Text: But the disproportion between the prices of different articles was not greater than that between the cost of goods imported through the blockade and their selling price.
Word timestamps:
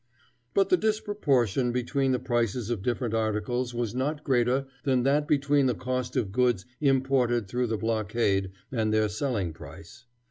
But 0.55 0.69
the 0.69 0.77
disproportion 0.77 1.71
between 1.71 2.11
the 2.11 2.17
prices 2.17 2.71
of 2.71 2.81
different 2.81 3.13
articles 3.13 3.71
was 3.75 3.93
not 3.93 4.23
greater 4.23 4.65
than 4.83 5.03
that 5.03 5.27
between 5.27 5.67
the 5.67 5.75
cost 5.75 6.15
of 6.15 6.31
goods 6.31 6.65
imported 6.79 7.47
through 7.47 7.67
the 7.67 7.77
blockade 7.77 8.49
and 8.71 8.91
their 8.91 9.07
selling 9.09 9.53
price. 9.53 10.05